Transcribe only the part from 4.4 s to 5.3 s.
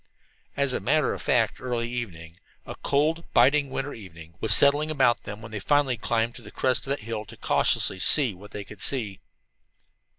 settling about